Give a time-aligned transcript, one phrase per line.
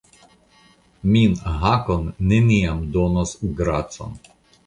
[1.15, 4.19] Min Hakon neniam donos gracon.